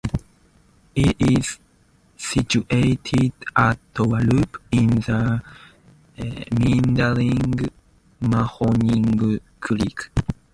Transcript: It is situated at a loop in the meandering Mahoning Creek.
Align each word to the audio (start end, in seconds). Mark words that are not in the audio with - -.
It 0.95 1.15
is 1.19 1.59
situated 2.17 3.33
at 3.55 3.77
a 3.97 4.01
loop 4.01 4.59
in 4.71 4.87
the 4.95 5.43
meandering 6.59 7.69
Mahoning 8.19 9.39
Creek. 9.59 10.09